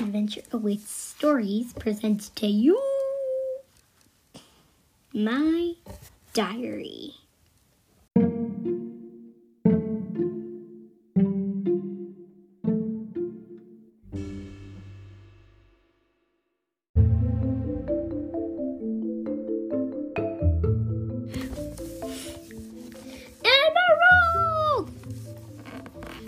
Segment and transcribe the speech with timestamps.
[0.00, 2.80] adventure awaits stories presents to you
[5.12, 5.74] my
[6.32, 7.14] diary.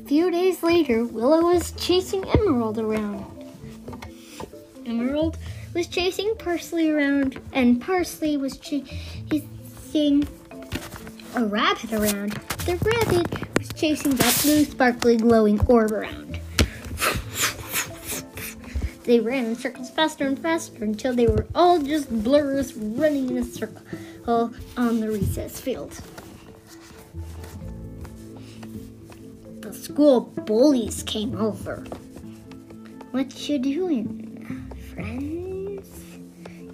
[0.06, 3.31] Few days later, Willow was chasing Emerald around.
[5.92, 10.26] Chasing Parsley around, and Parsley was chasing
[11.34, 12.32] a rabbit around.
[12.64, 16.40] The rabbit was chasing that blue, sparkly, glowing orb around.
[19.04, 23.36] They ran in circles faster and faster until they were all just blurs running in
[23.36, 23.82] a circle
[24.78, 26.00] on the recess field.
[29.60, 31.84] The school bullies came over.
[33.10, 35.41] What you doing, friends?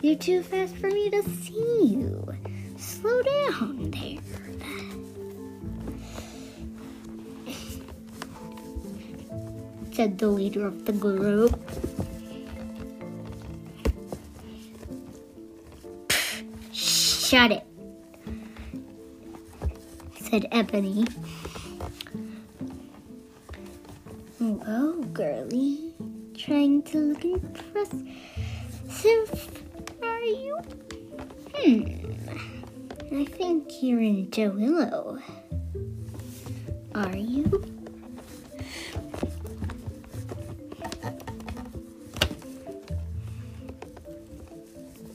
[0.00, 2.34] You're too fast for me to see you.
[2.76, 4.18] Slow down there.
[9.92, 11.58] Said the leader of the group.
[16.72, 17.64] Shut it,
[20.20, 21.04] said Ebony.
[24.40, 25.92] Oh, girly,
[26.34, 28.08] trying to look impressive,
[30.28, 30.58] you?
[31.54, 35.18] Hmm, I think you're into Willow.
[36.94, 37.64] Are you?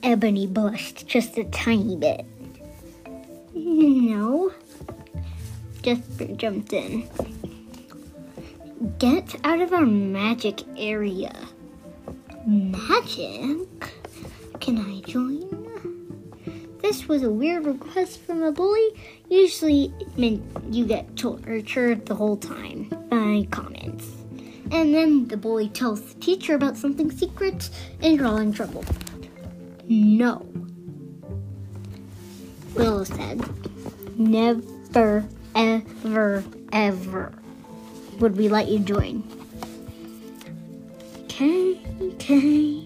[0.02, 2.26] Ebony blushed just a tiny bit.
[3.54, 4.52] No.
[5.82, 7.08] Jasper jumped in.
[8.98, 11.34] Get out of our magic area.
[12.46, 13.73] Magic?
[14.64, 15.44] Can I join?
[16.80, 18.98] This was a weird request from a bully.
[19.28, 24.10] Usually it meant you get tortured the whole time by comments.
[24.72, 27.68] And then the bully tells the teacher about something secret
[28.00, 28.86] and you're all in trouble.
[29.86, 30.46] No.
[32.74, 33.42] Willow said,
[34.16, 36.42] Never, ever,
[36.72, 37.34] ever
[38.18, 39.24] would we let you join.
[41.24, 42.83] Okay, okay.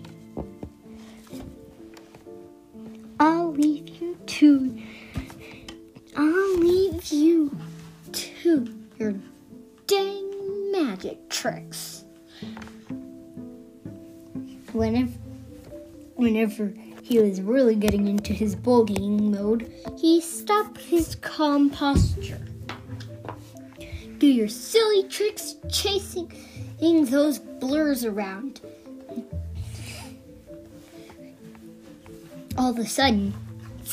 [4.28, 4.78] To.
[6.16, 7.56] I'll leave you
[8.12, 9.14] to your
[9.86, 12.04] dang magic tricks.
[14.72, 15.12] Whenever,
[16.14, 22.40] whenever he was really getting into his bullying mode, he stopped his calm posture.
[24.18, 26.30] Do your silly tricks chasing
[26.80, 28.60] those blurs around.
[32.56, 33.32] All of a sudden,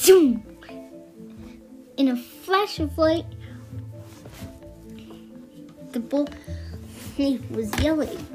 [0.05, 0.43] zoom!
[1.97, 3.25] In a flash of light,
[5.91, 6.29] the bull
[7.49, 8.27] was yelling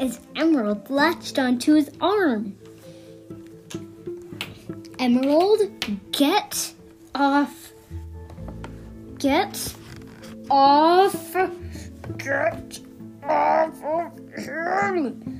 [0.00, 2.56] as Emerald latched onto his arm.
[4.98, 5.60] Emerald,
[6.12, 6.72] get
[7.14, 7.72] off.
[9.18, 9.74] Get
[10.50, 11.36] off.
[12.16, 12.80] Get
[13.22, 15.33] off of him.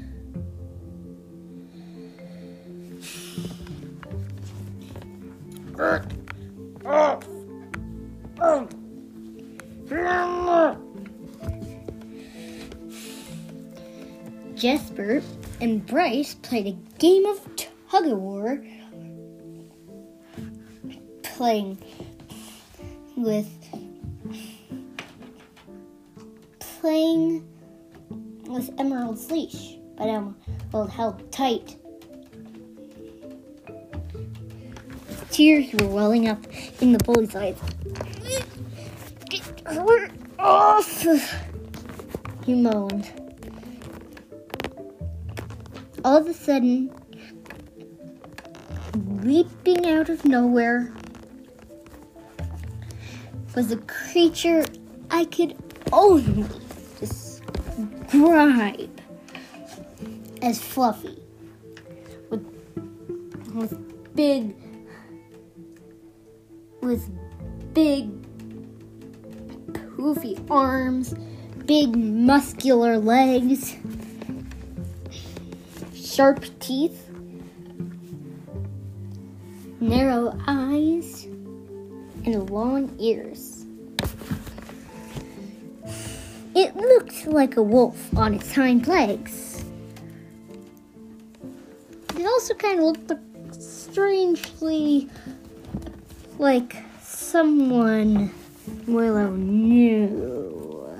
[14.55, 15.23] Jesper
[15.61, 18.65] and Bryce played a game of tug of war
[21.23, 21.79] playing
[23.17, 23.49] with
[26.81, 27.47] playing
[28.47, 30.37] with Emerald's leash, but um,
[30.73, 31.77] Emerald held tight.
[35.45, 36.43] Tears were welling up
[36.81, 37.59] in the bully's eyes.
[39.29, 41.05] Get her off!
[42.47, 43.13] He moaned.
[46.03, 46.91] All of a sudden,
[49.21, 50.95] leaping out of nowhere,
[53.55, 54.65] was a creature
[55.11, 55.59] I could
[55.93, 56.49] only
[56.99, 58.89] describe
[60.41, 61.23] as fluffy.
[62.31, 62.47] With,
[63.53, 64.57] with big,
[66.85, 67.09] with
[67.73, 68.11] big,
[69.73, 71.15] poofy arms,
[71.65, 73.75] big, muscular legs,
[75.95, 77.09] sharp teeth,
[79.81, 81.25] narrow eyes,
[82.27, 83.65] and long ears.
[86.55, 89.65] It looked like a wolf on its hind legs.
[92.17, 95.09] It also kind of looked strangely
[96.45, 98.31] like someone
[98.87, 100.93] Willow knew.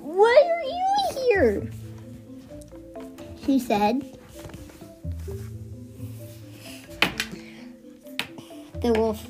[0.00, 1.70] Why are you here?
[3.44, 4.16] She said.
[8.80, 9.26] The wolf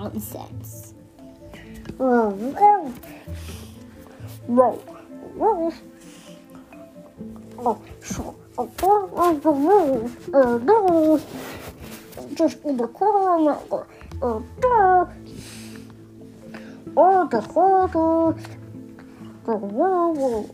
[0.00, 0.94] nonsense.
[12.34, 13.56] Just in the corner.
[14.60, 15.08] The.
[19.44, 19.56] The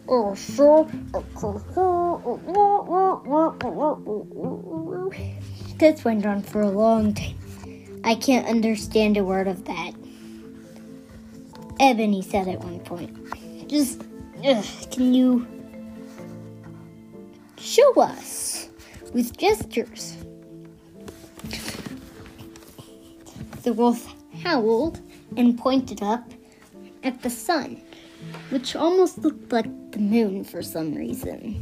[0.09, 0.89] also.
[5.79, 7.46] This went on for a long time.
[8.07, 9.93] I can't understand a word of that.
[11.81, 13.69] Ebony said at one point.
[13.69, 14.05] Just,
[14.45, 15.45] ugh, can you
[17.59, 18.69] show us
[19.13, 20.17] with gestures?
[23.65, 25.01] The wolf howled
[25.37, 26.31] and pointed up
[27.03, 27.83] at the sun,
[28.51, 31.61] which almost looked like the moon for some reason.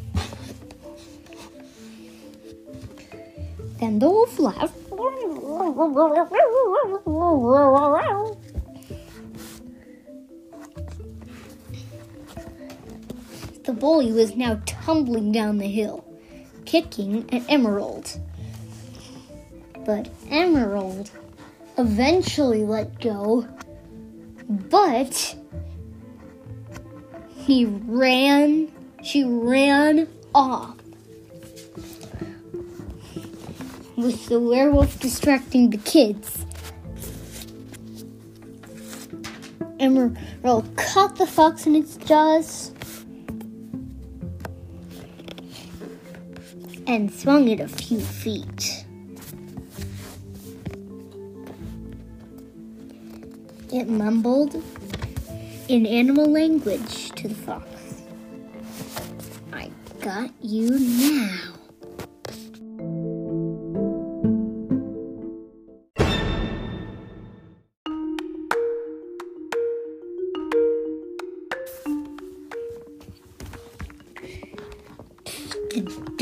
[3.81, 4.84] Then the wolf laughed.
[13.65, 16.05] The bully was now tumbling down the hill,
[16.67, 18.21] kicking at Emerald.
[19.87, 21.11] But Emerald
[21.79, 23.49] eventually let go,
[24.49, 25.37] but
[27.35, 28.71] he ran,
[29.03, 30.77] she ran off.
[33.97, 36.45] With the werewolf distracting the kids.
[39.79, 42.73] Emerald caught the fox in its jaws
[46.87, 48.85] and swung it a few feet.
[53.73, 54.63] It mumbled
[55.69, 57.67] in animal language to the fox.
[59.53, 59.71] I
[60.01, 61.54] got you now.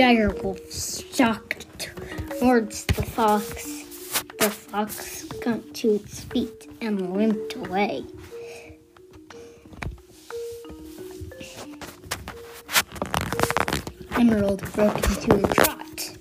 [0.02, 1.66] The dire wolf stalked
[2.40, 3.84] towards the fox.
[4.40, 8.04] The fox got to its feet and limped away.
[14.16, 16.16] Emerald broke into a trot.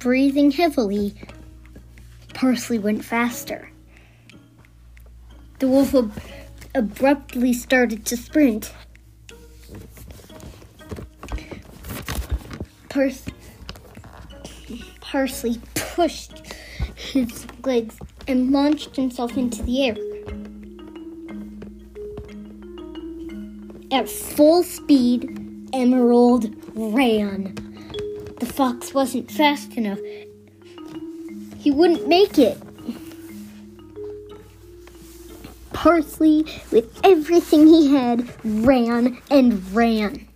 [0.00, 1.14] Breathing heavily,
[2.32, 3.70] Parsley went faster.
[5.58, 6.12] The wolf ab-
[6.74, 8.72] abruptly started to sprint.
[12.88, 13.26] Pars-
[15.00, 16.42] Parsley pushed
[16.94, 17.98] his legs
[18.28, 19.96] and launched himself into the air.
[23.90, 27.54] At full speed, Emerald ran.
[28.38, 29.98] The fox wasn't fast enough.
[31.58, 32.58] He wouldn't make it.
[35.78, 40.26] Parsley, with everything he had, ran and ran.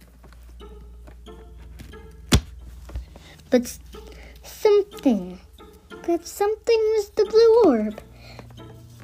[3.50, 3.76] But
[4.44, 5.40] something,
[6.04, 8.00] that something was the blue orb,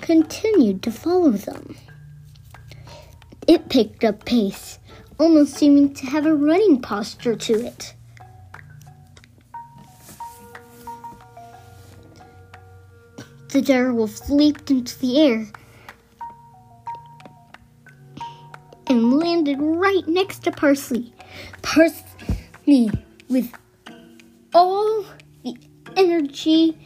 [0.01, 1.77] continued to follow them.
[3.49, 4.79] It picked up pace,
[5.19, 7.95] almost seeming to have a running posture to it.
[13.49, 15.49] The direwolf leaped into the air
[18.89, 21.13] and landed right next to Parsley.
[21.63, 22.91] Parsley,
[23.29, 23.53] with
[24.55, 25.05] all
[25.45, 25.57] the
[25.97, 26.77] energy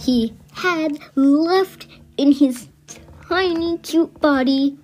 [0.00, 1.86] he had left
[2.16, 2.68] in his
[3.28, 4.78] tiny, cute body,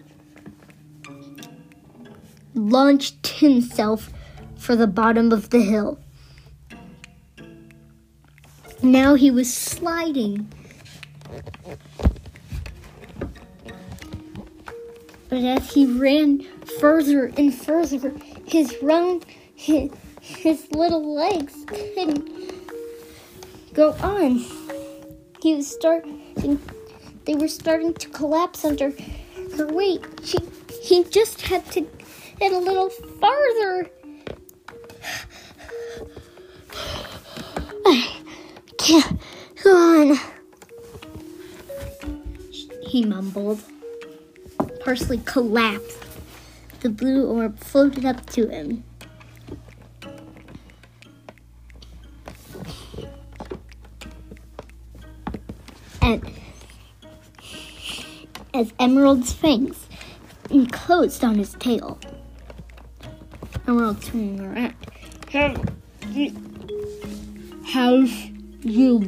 [2.54, 4.11] launched himself
[4.57, 5.99] for the bottom of the hill.
[8.83, 10.52] Now he was sliding.
[15.34, 16.46] But as he ran
[16.78, 18.14] further and further,
[18.46, 19.26] his round,
[19.56, 22.30] his, his little legs couldn't
[23.72, 24.44] go on.
[25.42, 26.60] He was starting,
[27.24, 28.94] they were starting to collapse under
[29.56, 30.06] her weight.
[30.22, 30.38] She,
[30.80, 31.80] he just had to
[32.38, 33.90] get a little farther.
[37.84, 38.18] I
[38.78, 39.20] can't
[39.64, 40.16] go on.
[42.82, 43.60] He mumbled.
[44.84, 45.98] Parsley collapsed.
[46.80, 48.84] The blue orb floated up to him.
[56.02, 56.22] And
[58.52, 59.86] as Emerald's fangs
[60.50, 61.98] enclosed on his tail.
[63.66, 64.74] Emerald swung around.
[65.30, 65.74] Have
[66.10, 66.30] you,
[67.66, 68.10] have
[68.60, 68.98] you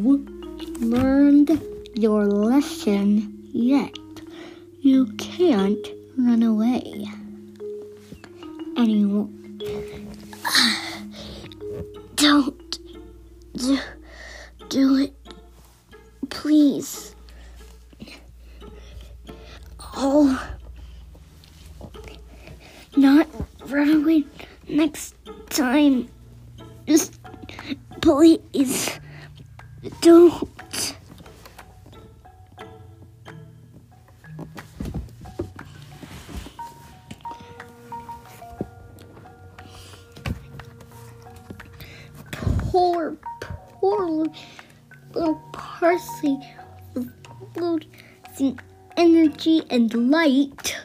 [0.80, 1.62] learned
[1.95, 3.95] your lesson yet?
[4.80, 7.05] You can't run away
[8.78, 9.28] anymore.
[12.16, 12.78] Don't
[13.55, 13.78] do,
[14.71, 15.14] do it,
[42.87, 43.19] Poor,
[43.81, 44.28] poor
[45.12, 46.38] little parsley
[47.57, 48.61] losing
[48.97, 50.76] energy and light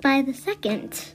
[0.00, 1.12] by the second.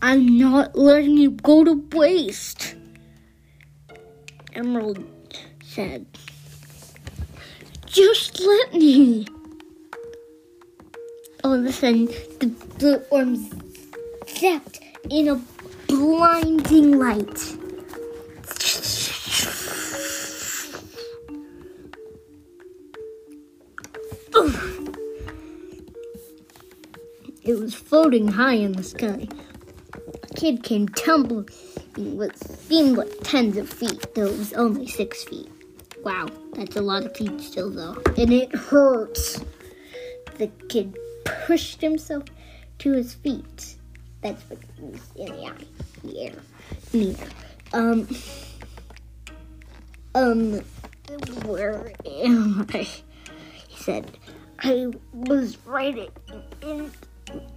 [0.00, 2.74] I'm not letting you go to waste,
[4.54, 5.04] Emerald
[5.62, 6.06] said.
[7.92, 9.26] Just let me.
[11.44, 12.06] All of a sudden,
[12.40, 12.46] the
[12.78, 13.36] blue orm
[14.24, 14.80] zapped
[15.10, 15.38] in a
[15.88, 17.58] blinding light.
[27.44, 29.28] It was floating high in the sky.
[30.22, 31.48] A kid came tumbling
[31.96, 35.50] what seemed like tens of feet, though it was only six feet.
[36.04, 37.96] Wow, that's a lot of feet still, though.
[38.16, 39.40] And it hurts.
[40.38, 42.24] The kid pushed himself
[42.78, 43.76] to his feet.
[44.22, 45.64] That's what was in the eye,
[46.02, 46.34] the air.
[47.72, 48.08] Um,
[50.14, 50.60] um,
[51.44, 52.88] where am I?
[53.68, 54.18] He said,
[54.60, 56.10] I was writing
[56.62, 56.90] in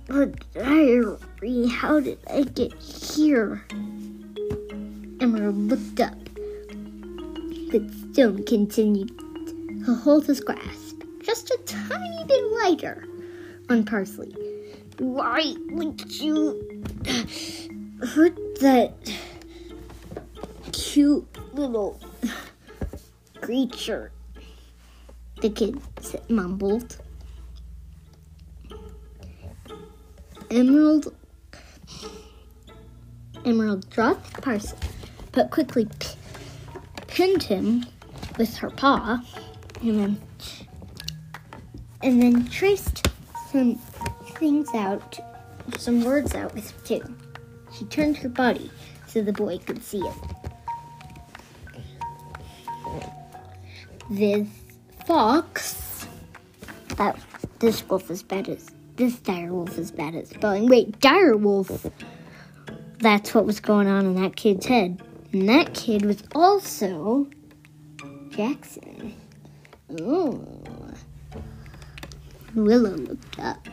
[0.07, 1.67] the diary.
[1.67, 3.63] How did I get here?
[5.19, 6.24] Emerald looked up,
[7.75, 9.11] but Stone continued
[9.85, 13.05] to hold his grasp just a tiny bit lighter
[13.69, 14.33] on Parsley.
[14.97, 16.83] Why would you
[18.01, 18.93] hurt that
[20.71, 21.99] cute little
[23.41, 24.13] creature?
[25.41, 25.81] The kid
[26.29, 26.97] mumbled.
[30.49, 31.13] Emerald
[33.43, 34.79] Emerald dropped Parsley,
[35.33, 35.89] but quickly
[37.15, 37.85] pinned him
[38.37, 39.19] with her paw,
[39.81, 40.21] and then
[42.03, 43.07] and then traced
[43.51, 43.75] some
[44.37, 45.17] things out,
[45.77, 47.15] some words out with it too.
[47.73, 48.69] She turned her body
[49.07, 50.13] so the boy could see it.
[54.09, 54.47] This
[55.07, 56.07] fox.
[57.59, 60.67] This wolf is bad as this dire wolf is bad at spelling.
[60.67, 61.87] Wait, dire wolf.
[62.99, 65.01] That's what was going on in that kid's head.
[65.35, 67.27] And that kid was also
[68.29, 69.13] Jackson.
[69.99, 70.41] Oh.
[72.55, 73.67] Willow looked up.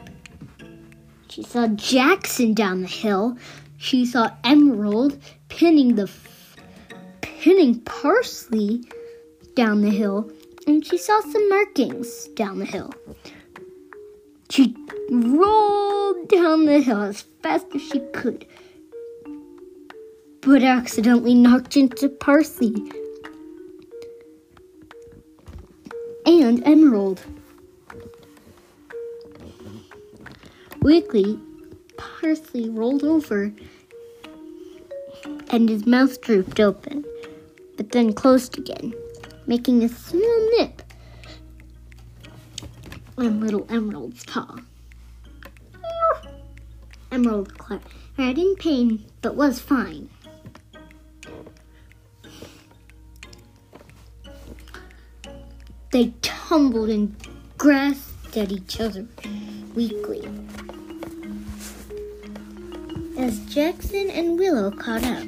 [1.28, 3.38] She saw Jackson down the hill.
[3.76, 6.56] She saw Emerald pinning the f-
[7.20, 8.82] pinning parsley
[9.54, 10.28] down the hill,
[10.66, 12.92] and she saw some markings down the hill.
[14.50, 14.74] She
[15.12, 18.46] rolled down the hill as fast as she could,
[20.42, 22.74] but accidentally knocked into Parsley
[26.26, 27.22] and Emerald.
[30.80, 31.38] Weakly,
[31.96, 33.52] Parsley rolled over
[35.50, 37.04] and his mouth drooped open,
[37.76, 38.92] but then closed again,
[39.46, 40.82] making a small nip
[43.16, 44.58] on little Emerald's paw.
[47.12, 50.08] Emerald cried in pain, but was fine.
[55.92, 57.14] They tumbled and
[57.58, 59.06] grasped at each other
[59.74, 60.26] weakly.
[63.22, 65.26] as Jackson and Willow caught up.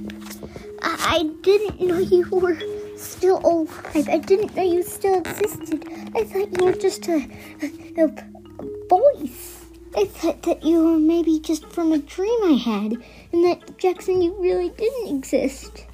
[0.82, 2.58] I, I didn't know you were
[2.96, 4.08] still alive.
[4.08, 5.86] I didn't know you still existed.
[6.14, 7.28] I thought you were just a,
[7.62, 9.66] a, a voice.
[9.96, 12.92] I thought that you were maybe just from a dream I had,
[13.32, 15.86] and that Jackson, you really didn't exist.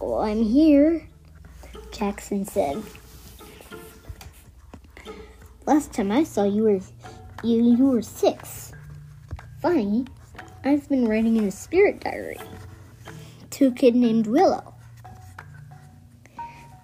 [0.00, 1.06] Well, I'm here,
[1.90, 2.82] Jackson said.
[5.64, 6.80] Last time I saw you were
[7.44, 8.72] you you were six.
[9.60, 10.04] Funny,
[10.64, 12.38] I've been writing in a spirit diary
[13.50, 14.74] to a kid named Willow.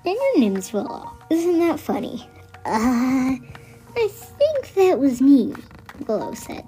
[0.04, 1.12] And your name's Willow.
[1.28, 2.24] Isn't that funny?
[2.64, 3.36] Uh,
[3.96, 5.54] I think that was me,
[6.06, 6.64] Willow said.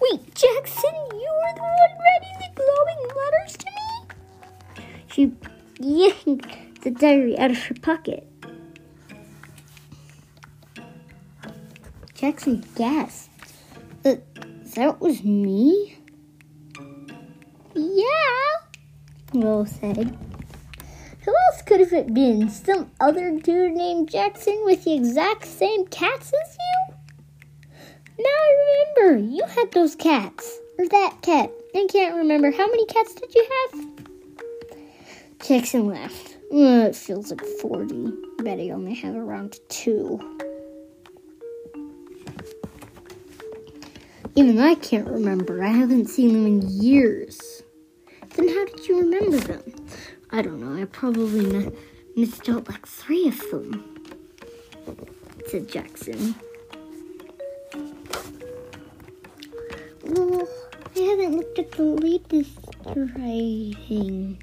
[0.00, 4.84] Wait, Jackson, you were the one writing the glowing letters to me?
[5.08, 5.32] She
[5.80, 8.28] yanked the diary out of her pocket.
[12.24, 13.52] Jackson gasped.
[14.02, 14.14] Uh,
[14.76, 15.98] that was me?
[17.74, 18.54] Yeah,
[19.34, 20.16] Will said.
[21.20, 22.48] Who else could have it been?
[22.48, 26.94] Some other dude named Jackson with the exact same cats as you?
[28.18, 30.60] Now I remember, you had those cats.
[30.78, 31.50] Or that cat.
[31.74, 32.50] I can't remember.
[32.50, 33.86] How many cats did you have?
[35.46, 36.38] Jackson laughed.
[36.50, 38.14] Uh, it feels like 40.
[38.38, 40.18] Bet I only have around two.
[44.36, 45.62] Even I can't remember.
[45.62, 47.62] I haven't seen them in years.
[48.36, 49.62] Then how did you remember them?
[50.30, 50.82] I don't know.
[50.82, 51.70] I probably mi-
[52.16, 53.84] missed out like three of them,
[55.46, 56.34] said Jackson.
[60.02, 60.48] Well,
[60.96, 64.42] I haven't looked at the latest writing.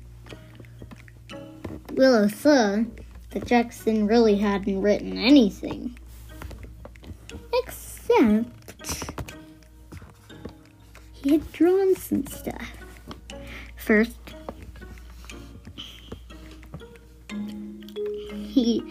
[1.94, 2.84] Willow saw
[3.32, 5.98] that Jackson really hadn't written anything.
[7.54, 8.61] Except
[11.32, 12.74] had drawn some stuff.
[13.78, 14.18] First,
[18.50, 18.82] he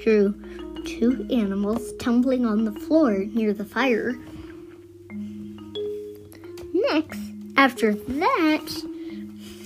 [0.00, 0.32] drew
[0.86, 4.14] two animals tumbling on the floor near the fire.
[6.72, 7.20] Next,
[7.58, 8.70] after that,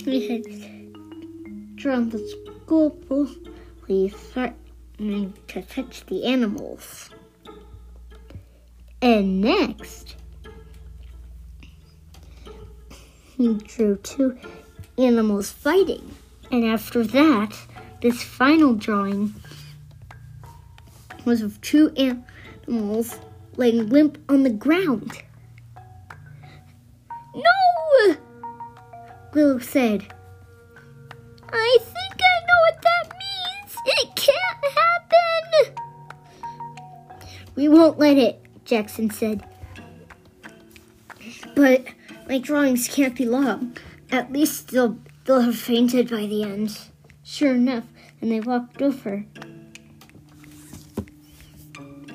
[0.03, 2.19] he had drawn the
[2.65, 7.09] school police threatening to touch the animals.
[9.01, 10.16] And next,
[13.37, 14.37] he drew two
[14.97, 16.15] animals fighting.
[16.51, 17.57] And after that,
[18.01, 19.33] this final drawing
[21.25, 23.19] was of two animals
[23.57, 25.21] laying limp on the ground.
[27.35, 28.15] No!
[29.33, 30.13] Willow said.
[31.49, 33.75] I think I know what that means.
[33.85, 35.75] It can't happen.
[37.55, 39.43] We won't let it, Jackson said.
[41.55, 41.85] But
[42.27, 43.77] my drawings can't be long.
[44.11, 46.77] At least they'll they'll have fainted by the end.
[47.23, 47.85] Sure enough,
[48.21, 49.25] and they walked over.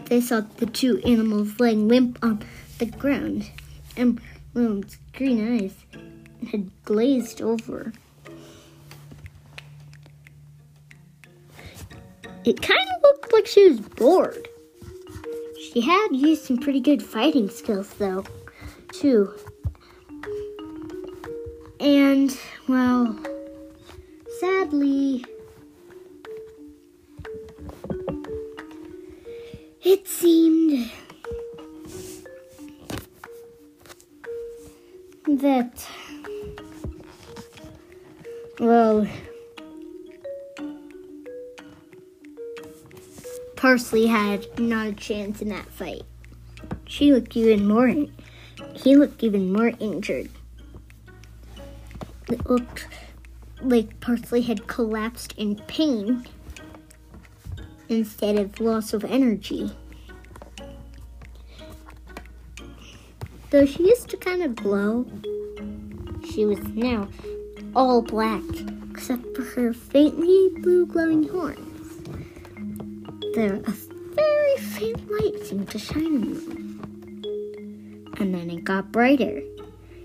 [0.07, 2.45] They saw the two animals laying limp on
[2.79, 3.51] the ground,
[3.97, 4.21] and
[4.55, 5.75] Willem's green eyes
[6.51, 7.93] had glazed over.
[12.45, 14.49] It kind of looked like she was bored.
[15.73, 18.25] She had used some pretty good fighting skills, though,
[18.91, 19.33] too.
[21.83, 23.19] And, well,
[24.39, 25.25] sadly,
[29.83, 30.93] it seemed
[35.27, 35.89] that,
[38.61, 39.09] well,
[43.57, 46.03] Parsley had not a chance in that fight.
[46.87, 50.31] She looked even more, he looked even more injured.
[52.33, 52.87] It looked
[53.61, 56.27] like Parsley had collapsed in pain
[57.91, 59.71] instead of loss of energy.
[63.51, 65.05] Though she used to kind of glow,
[66.33, 67.09] she was now
[67.77, 68.43] all black
[68.91, 72.09] except for her faintly blue glowing horns.
[73.35, 73.75] There, a
[74.15, 78.15] very faint light seemed to shine in them.
[78.19, 79.43] And then it got brighter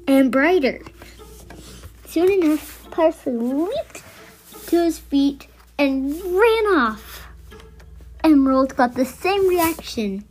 [0.10, 0.82] and brighter.
[2.18, 4.02] Soon enough, Parsley leaped
[4.70, 5.46] to his feet
[5.78, 7.28] and ran off.
[8.24, 10.26] Emerald got the same reaction.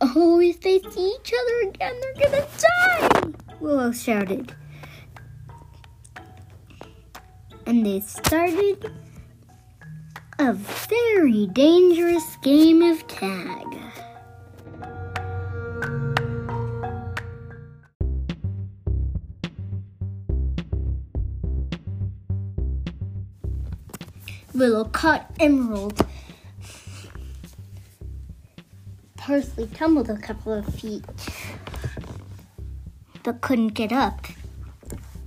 [0.00, 3.56] Oh, if they see each other again, they're gonna die!
[3.60, 4.54] Willow shouted.
[7.66, 8.90] And they started
[10.38, 13.85] a very dangerous game of tag.
[24.56, 26.06] Willow cut Emerald.
[29.18, 31.04] Parsley tumbled a couple of feet,
[33.22, 34.26] but couldn't get up.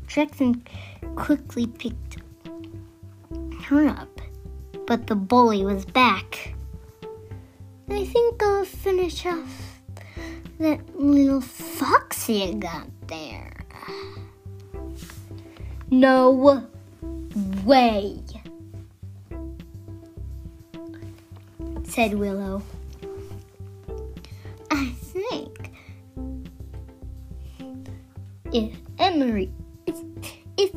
[0.07, 0.65] Jackson
[1.15, 2.17] quickly picked
[3.65, 4.19] her up,
[4.87, 6.55] but the bully was back.
[7.87, 9.81] I think I'll finish off
[10.57, 13.53] that little fox you got there.
[15.91, 16.63] No
[17.63, 18.23] way,
[21.89, 22.61] said Willow.
[24.69, 25.71] I think
[28.53, 29.51] if Emery,
[29.87, 29.95] if,
[30.57, 30.71] if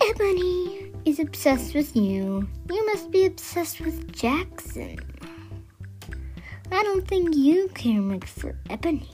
[0.00, 4.98] Ebony is obsessed with you, you must be obsessed with Jackson.
[6.70, 9.10] I don't think you care much for Ebony.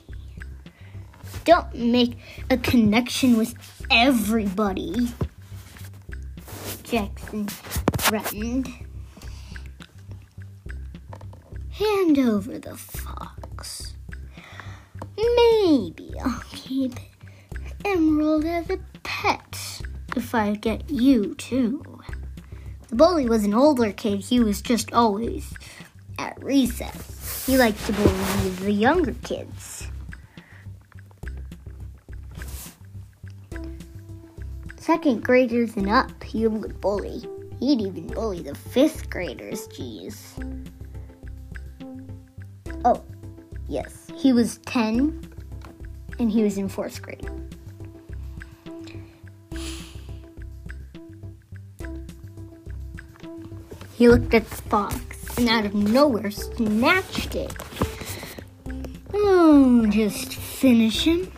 [1.45, 2.19] Don't make
[2.51, 3.55] a connection with
[3.91, 5.09] everybody.
[6.83, 8.69] Jackson threatened.
[11.75, 13.95] Hand over the fox.
[15.17, 16.93] Maybe I'll keep
[17.85, 19.83] Emerald as a pet
[20.15, 21.83] if I get you too.
[22.89, 24.21] The bully was an older kid.
[24.21, 25.53] He was just always
[26.17, 27.45] at recess.
[27.45, 29.89] He liked to bully the younger kids.
[34.77, 37.25] Second graders and up, he would bully.
[37.59, 40.39] He'd even bully the fifth graders, jeez.
[42.85, 43.03] Oh,
[43.69, 45.31] yes, he was 10
[46.19, 47.29] and he was in fourth grade.
[53.95, 57.55] He looked at the box and out of nowhere snatched it.
[59.15, 61.33] Oh, just finish him.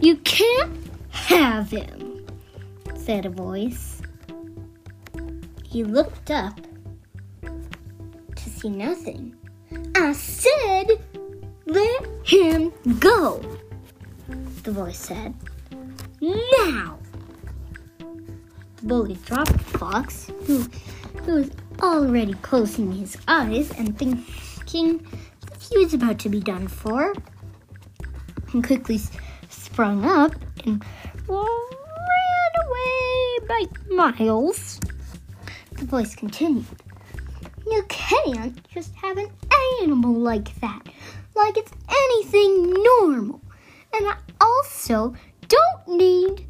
[0.00, 0.72] You can't
[1.10, 2.26] have him,
[2.96, 4.00] said a voice.
[5.62, 6.58] He looked up
[7.42, 9.37] to see nothing.
[10.00, 10.86] I said,
[11.66, 13.42] let him go,
[14.62, 15.34] the voice said.
[16.20, 17.00] Now!
[17.98, 20.68] The bully dropped fox, who,
[21.24, 21.50] who was
[21.82, 24.98] already closing his eyes and thinking
[25.40, 27.12] that he was about to be done for,
[28.52, 29.00] and quickly
[29.48, 30.32] sprung up
[30.64, 30.84] and
[31.26, 34.78] ran away by miles.
[35.72, 36.66] The voice continued.
[37.66, 39.28] You can't just have an
[39.82, 40.88] animal like that,
[41.34, 43.40] like it's anything normal.
[43.94, 45.14] And I also
[45.48, 46.46] don't need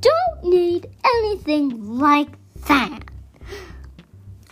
[0.00, 2.28] don't need anything like
[2.66, 3.02] that.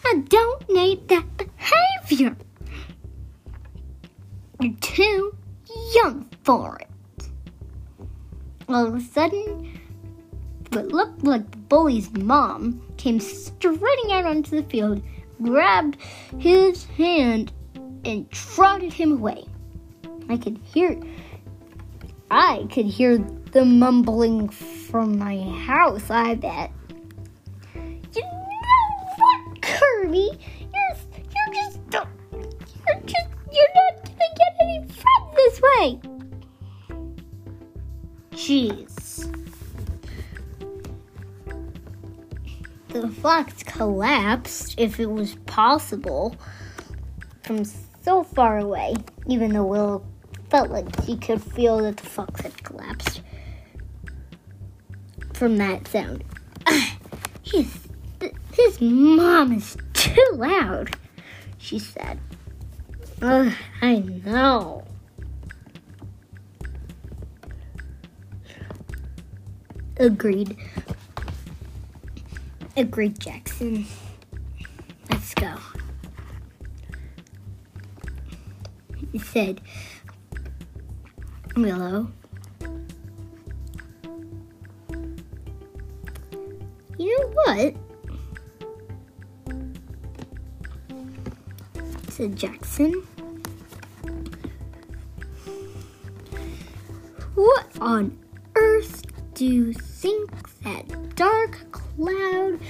[0.04, 2.36] I don't need that behavior.
[4.60, 5.36] You're too
[5.94, 7.28] young for it.
[8.68, 9.80] All of a sudden,
[10.70, 15.02] what looked like the bully's mom came striding out onto the field,
[15.42, 15.96] grabbed
[16.38, 17.52] his hand,
[18.04, 19.44] and trotted him away.
[20.28, 20.98] I could hear
[22.30, 23.18] I could hear
[23.52, 26.72] the mumbling from my house, I bet.
[27.74, 28.48] You know
[29.16, 30.18] what, Kirby?
[30.18, 36.00] You're, you're just, you're just, you're not gonna get any fun this way.
[38.32, 38.95] Jeez.
[43.00, 46.34] The fox collapsed, if it was possible,
[47.42, 47.62] from
[48.02, 48.94] so far away,
[49.26, 50.06] even though Will
[50.48, 53.20] felt like he could feel that the fox had collapsed
[55.34, 56.24] from that sound.
[57.42, 57.86] his,
[58.54, 60.96] his mom is too loud,
[61.58, 62.18] she said.
[63.20, 64.84] Ugh, I know.
[69.98, 70.56] Agreed.
[72.78, 73.86] Agreed, Jackson.
[75.10, 75.54] Let's go.
[79.12, 79.62] He said,
[81.56, 82.08] Willow.
[86.98, 87.74] You know what?
[92.10, 92.92] Said Jackson.
[97.34, 98.18] What on
[98.54, 100.30] earth do you think
[100.62, 102.60] that dark cloud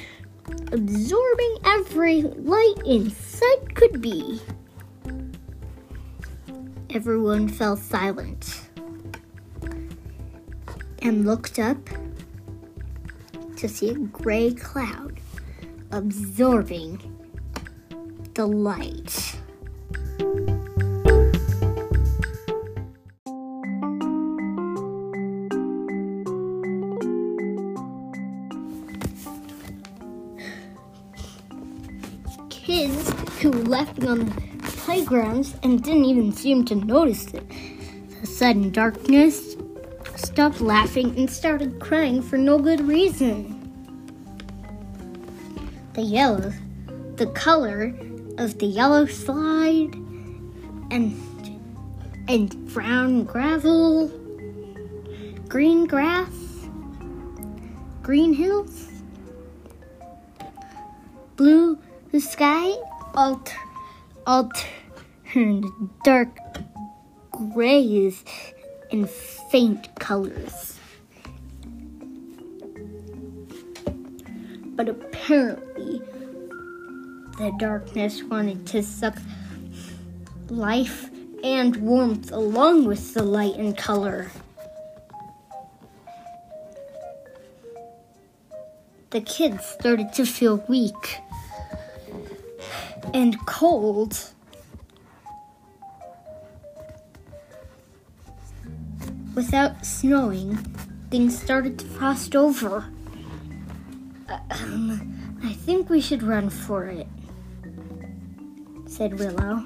[0.73, 4.41] absorbing every light in sight could be?
[6.91, 8.69] Everyone fell silent
[11.01, 11.79] and looked up
[13.57, 15.21] to see a gray cloud
[15.91, 17.01] absorbing
[18.35, 19.36] the light.
[33.77, 37.45] Laughing on the playgrounds and didn't even seem to notice it.
[38.23, 39.55] The sudden darkness
[40.15, 43.53] stopped laughing and started crying for no good reason.
[45.93, 46.55] The yellow,
[47.17, 47.95] the color
[48.39, 49.95] of the yellow slide
[50.91, 51.15] and
[52.29, 54.09] and brown gravel,
[55.49, 56.33] green grass,
[58.03, 58.89] green hills,
[61.37, 61.79] blue
[62.11, 62.75] the sky,
[63.15, 63.43] all,
[64.27, 64.51] all
[65.33, 66.37] turned hmm, dark
[67.31, 68.25] grays
[68.91, 70.79] and faint colors.
[74.75, 76.03] But apparently,
[77.39, 79.17] the darkness wanted to suck
[80.49, 81.09] life
[81.45, 84.31] and warmth along with the light and color.
[89.11, 91.21] The kids started to feel weak
[93.17, 94.15] and cold.
[99.35, 100.55] Without snowing,
[101.11, 102.85] things started to frost over.
[104.51, 107.07] Um, I think we should run for it,
[108.87, 109.65] said Willow.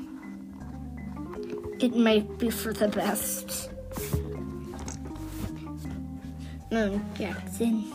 [1.80, 3.70] It might be for the best.
[6.70, 7.92] Moon Jackson.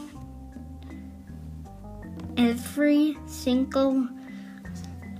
[2.35, 4.09] Every single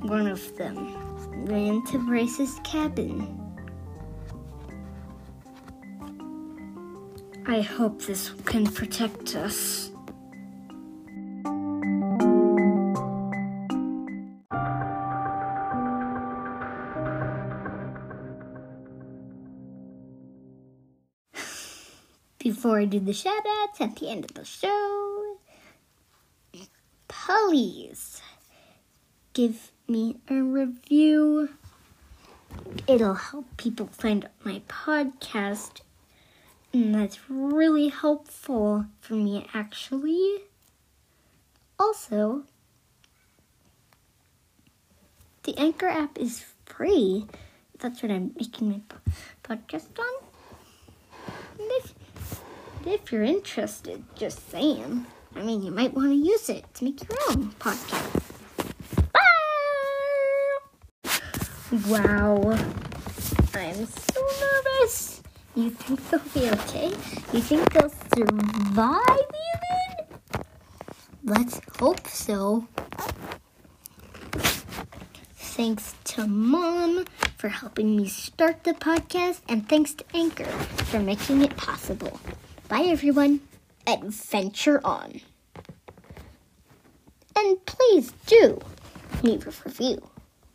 [0.08, 0.78] one of them
[1.48, 3.42] ran to Bryce's cabin.
[7.48, 9.92] I hope this can protect us.
[22.40, 25.40] Before I do the shoutouts at the end of the show,
[27.08, 28.22] please
[29.34, 31.50] give me a review.
[32.88, 35.82] It'll help people find my podcast,
[36.74, 40.44] and that's really helpful for me actually.
[41.78, 42.44] Also,
[45.44, 47.26] the Anchor app is free.
[47.80, 48.82] That's what I'm making my
[49.44, 50.24] podcast on.
[51.60, 51.94] And if,
[52.86, 55.06] if you're interested, just saying.
[55.36, 58.25] I mean, you might want to use it to make your own podcast.
[61.72, 62.58] Wow.
[63.56, 65.24] I'm so nervous.
[65.56, 66.90] You think they'll be okay?
[67.34, 70.44] You think they'll survive even?
[71.24, 72.68] Let's hope so.
[75.34, 77.06] Thanks to Mom
[77.38, 80.52] for helping me start the podcast, and thanks to Anchor
[80.86, 82.20] for making it possible.
[82.68, 83.42] Bye, everyone.
[83.88, 85.22] Adventure on.
[87.36, 88.60] And please do
[89.24, 90.02] leave a review.